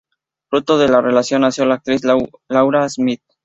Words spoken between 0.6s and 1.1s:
de esta